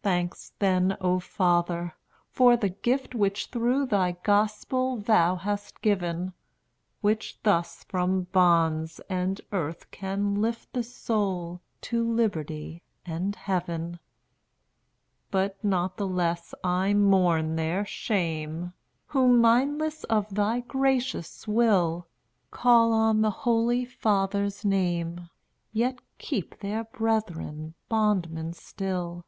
Thanks 0.00 0.54
then, 0.58 0.96
O 1.02 1.20
Father! 1.20 1.94
for 2.30 2.56
the 2.56 2.70
gift 2.70 3.14
Which 3.14 3.48
through 3.48 3.84
thy 3.84 4.12
Gospel 4.22 4.96
thou 4.96 5.36
hast 5.36 5.82
given, 5.82 6.32
Which 7.02 7.38
thus 7.42 7.84
from 7.84 8.22
bonds 8.32 9.02
and 9.10 9.38
earth 9.52 9.90
can 9.90 10.40
lift 10.40 10.72
The 10.72 10.82
soul 10.82 11.60
to 11.82 12.10
liberty 12.10 12.82
and 13.04 13.36
heaven. 13.36 13.98
But 15.30 15.62
not 15.62 15.98
the 15.98 16.08
less 16.08 16.54
I 16.64 16.94
mourn 16.94 17.56
their 17.56 17.84
shame, 17.84 18.72
Who, 19.08 19.28
mindless 19.28 20.04
of 20.04 20.34
thy 20.34 20.60
gracious 20.60 21.46
will, 21.46 22.06
Call 22.50 22.94
on 22.94 23.20
the 23.20 23.30
holy 23.30 23.84
Father's 23.84 24.64
name, 24.64 25.28
Yet 25.74 26.00
keep 26.16 26.60
their 26.60 26.84
brethren 26.84 27.74
bondmen 27.90 28.54
still. 28.54 29.26